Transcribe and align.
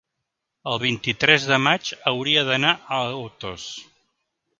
El 0.69 0.79
vint-i-tres 0.83 1.45
de 1.51 1.59
maig 1.65 1.91
hauria 2.13 2.45
d'anar 2.47 2.71
a 2.97 3.03
Otos. 3.19 3.67